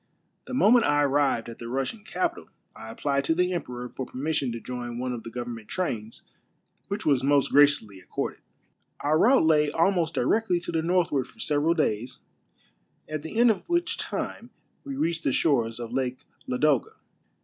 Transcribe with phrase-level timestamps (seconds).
[0.45, 4.51] The moment I arrived at the Russian capital I applied to the emperor for permission
[4.51, 6.23] to join one of the government trains,
[6.87, 8.39] which was most graciously accorded.
[9.01, 12.17] Our route lay almost directly to the northward for several days,
[13.07, 14.49] at the end of which time
[14.83, 16.95] we reached the shores of Lake Ladoga.